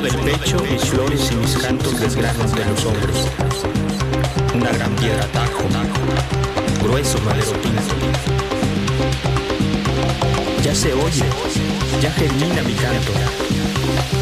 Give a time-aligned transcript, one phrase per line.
[0.00, 3.28] Del pecho, mis flores y mis cantos desgranos de los hombros.
[4.54, 5.64] Una gran piedra tajo,
[6.82, 7.94] grueso madero pinto.
[10.64, 11.24] Ya se oye,
[12.00, 14.21] ya germina mi canto.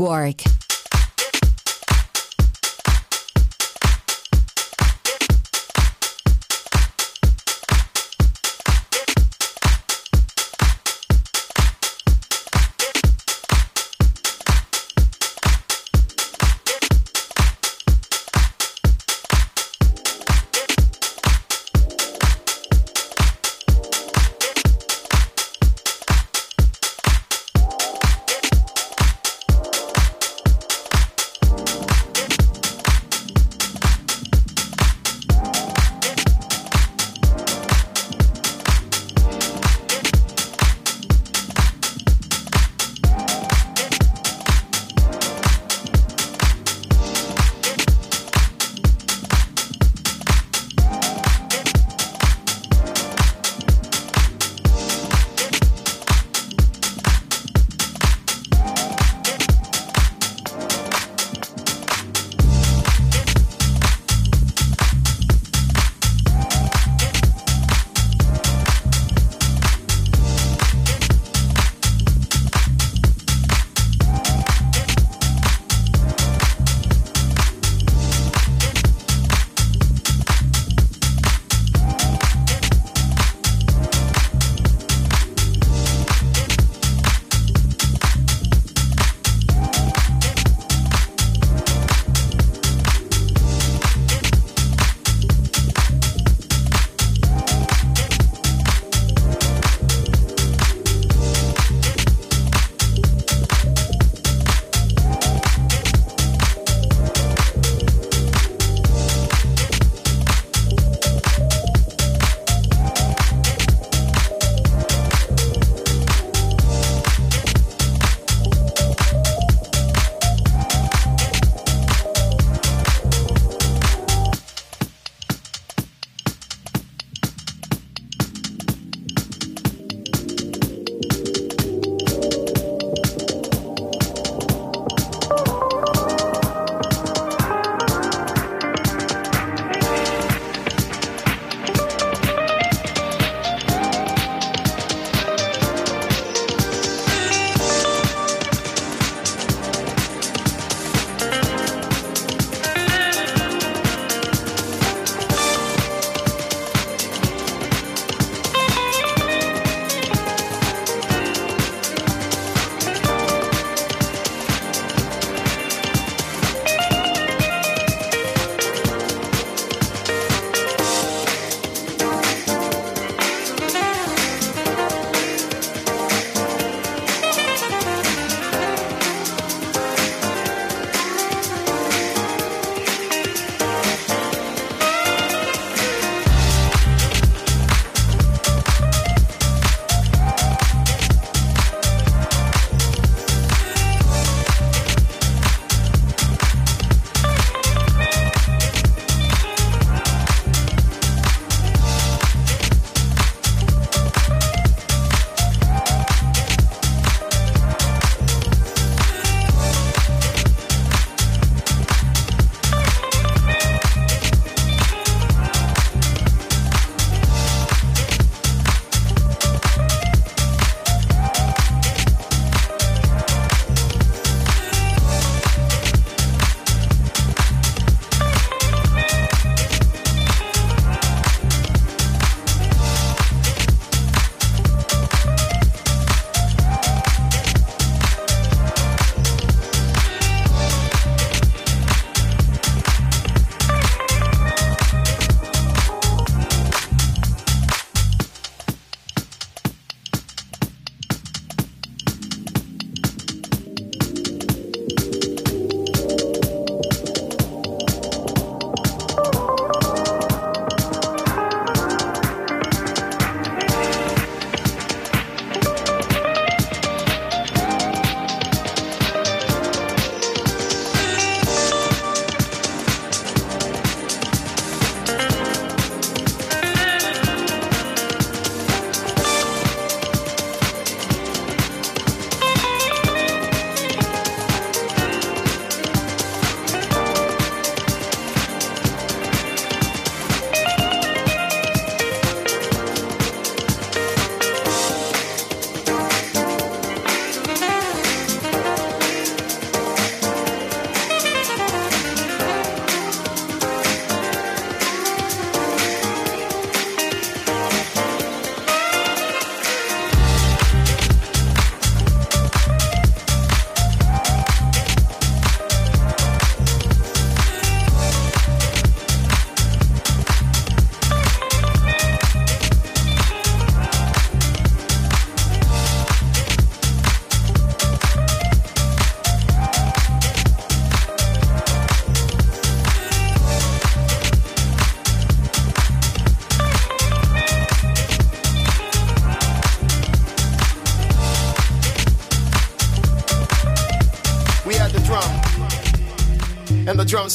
[0.00, 0.63] Warwick.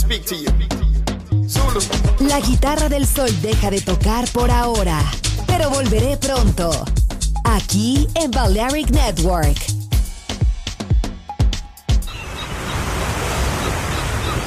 [0.10, 0.50] Speak to you.
[1.48, 1.80] Zulu.
[2.28, 5.00] La guitarra del sol deja de tocar por ahora,
[5.46, 6.72] pero volveré pronto.
[7.44, 9.58] Aquí en Balearic Network.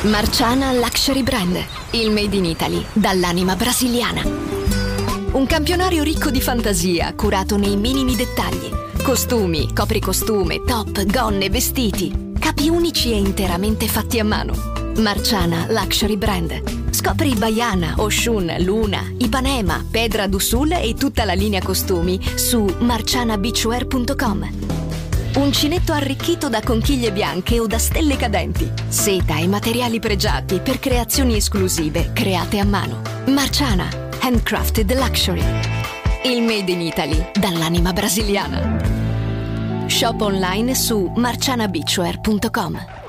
[0.02, 1.56] Marciana Luxury Brand,
[1.92, 4.22] il made in Italy, dall'anima brasiliana.
[5.32, 8.68] Un campionario ricco di fantasia, curato nei minimi dettagli.
[9.00, 12.32] Costumi, copricostume, top, gonne, vestiti.
[12.38, 14.81] Capi unici e interamente fatti a mano.
[14.98, 16.90] Marciana Luxury Brand.
[16.90, 24.50] Scopri Baiana, Oshun, Luna, Ipanema, Pedra d'Usul e tutta la linea costumi su marcianabeachwear.com.
[25.36, 28.70] Uncinetto arricchito da conchiglie bianche o da stelle cadenti.
[28.88, 33.00] Seta e materiali pregiati per creazioni esclusive create a mano.
[33.28, 33.88] Marciana,
[34.20, 35.42] handcrafted luxury.
[36.24, 39.86] Il made in Italy dall'anima brasiliana.
[39.86, 43.01] Shop online su marcianabeachwear.com.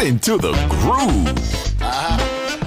[0.00, 1.28] Get into the groove.
[1.82, 2.16] Uh-huh.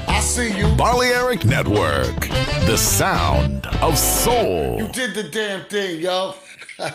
[0.07, 0.67] I see you.
[0.75, 2.29] Balearic Network,
[2.67, 4.77] the sound of soul.
[4.77, 6.35] You did the damn thing, yo.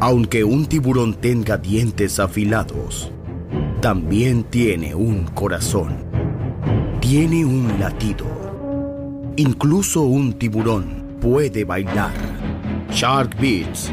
[0.00, 3.10] Aunque un tiburón tenga dientes afilados,
[3.80, 6.04] también tiene un corazón.
[7.00, 8.26] Tiene un latido.
[9.36, 12.14] Incluso un tiburón puede bailar.
[12.90, 13.92] Shark Beats,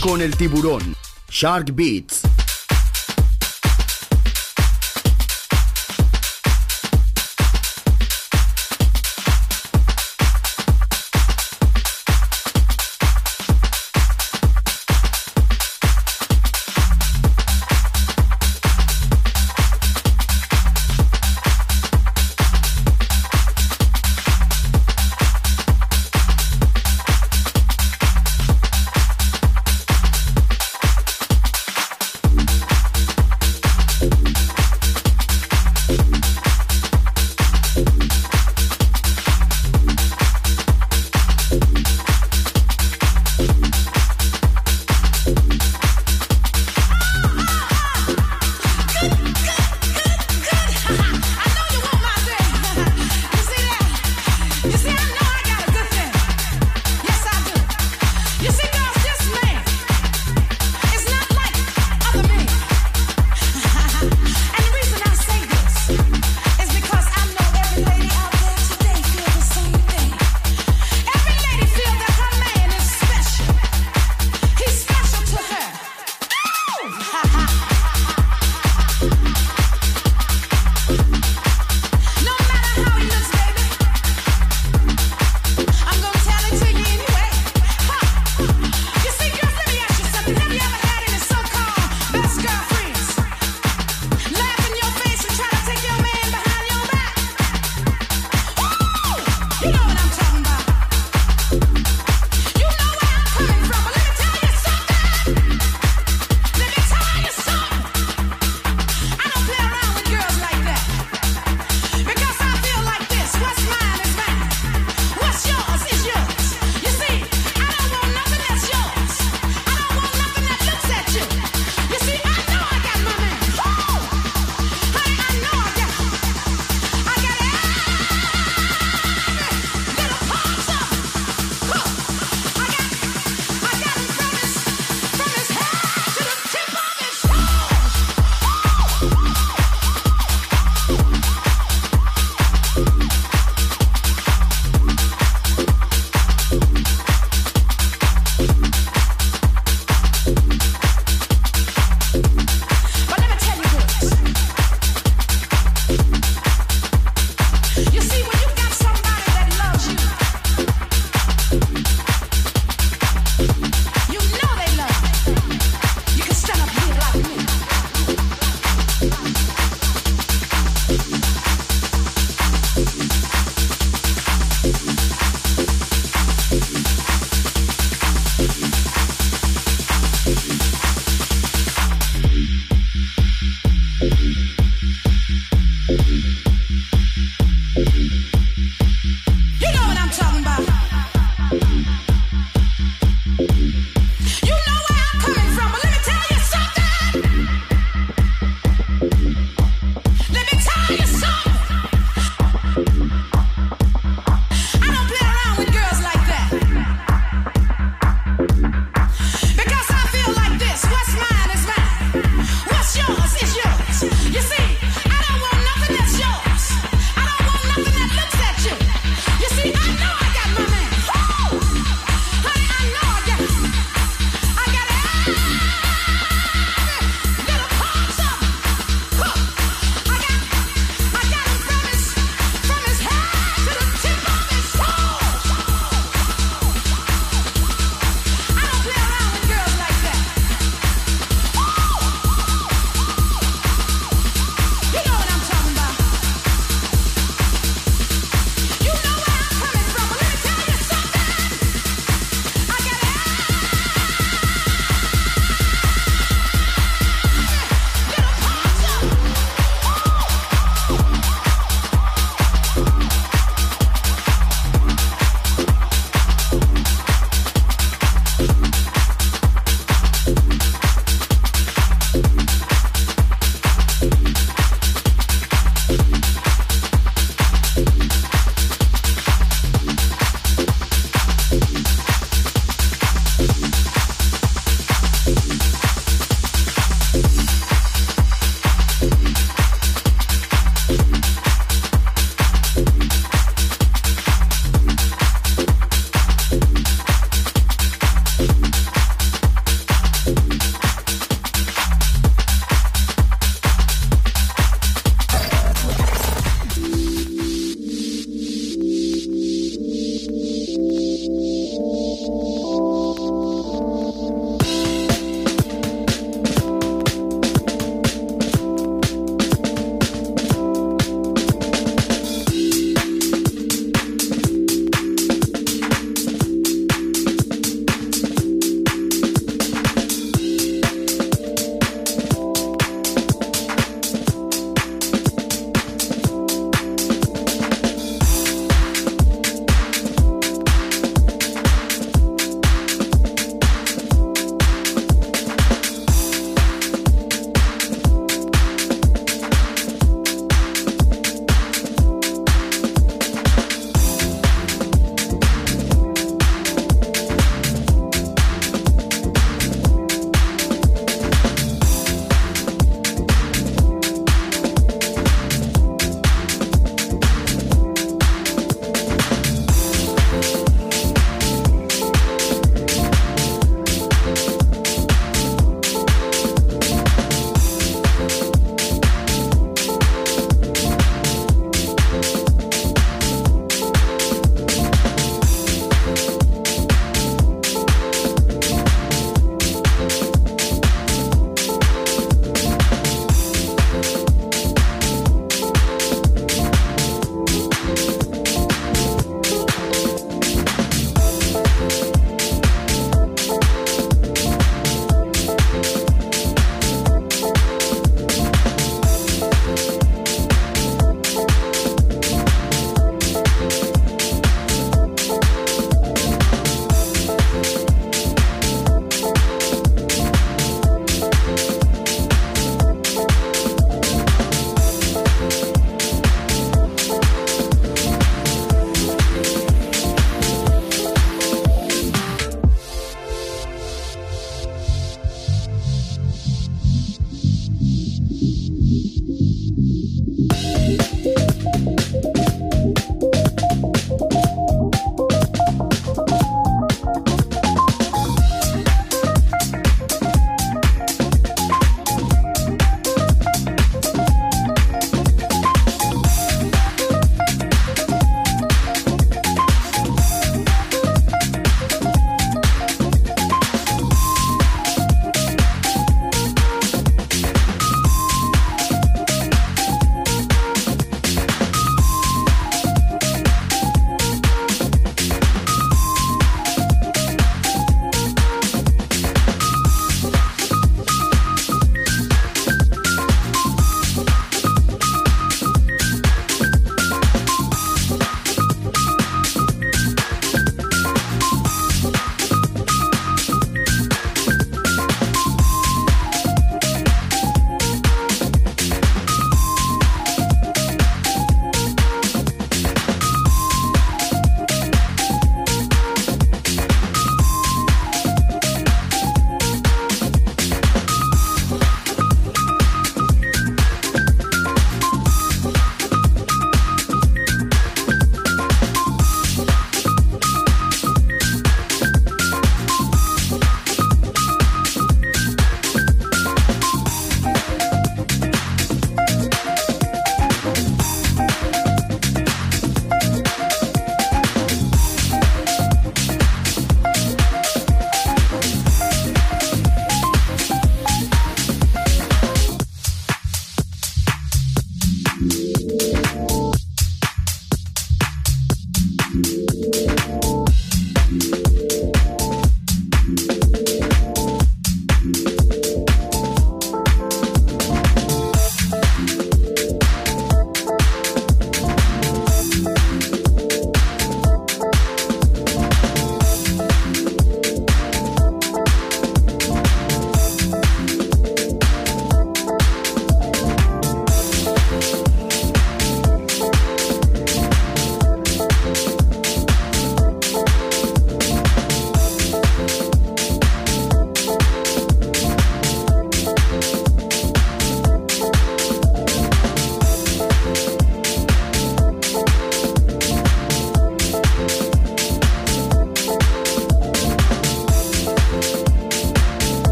[0.00, 0.94] Con el tiburón.
[1.28, 2.13] Shark Beats.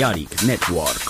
[0.00, 1.09] Chaotic Network.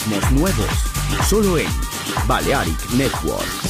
[0.00, 0.66] Ritmos nuevos,
[1.28, 1.68] solo en
[2.26, 3.69] Balearic Network.